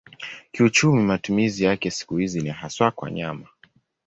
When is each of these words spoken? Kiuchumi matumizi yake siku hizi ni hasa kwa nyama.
Kiuchumi 0.51 1.03
matumizi 1.03 1.63
yake 1.63 1.91
siku 1.91 2.17
hizi 2.17 2.41
ni 2.41 2.49
hasa 2.49 2.91
kwa 2.91 3.11
nyama. 3.11 3.47